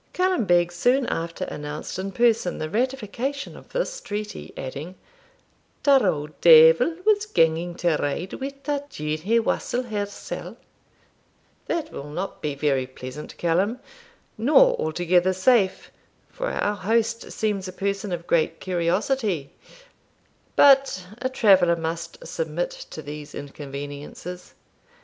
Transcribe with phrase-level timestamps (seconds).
[0.13, 4.95] Callum Beg soon after announced in person the ratification of this treaty, adding,
[5.83, 10.57] 'Ta auld deevil was ganging to ride wi' ta duinhe wassel hersell.'
[11.67, 13.79] 'That will not be very pleasant, Callum,
[14.39, 15.91] nor altogether safe,
[16.29, 19.53] for our host seems a person of great curiosity;
[20.55, 24.55] but a traveller must submit to these inconveniences.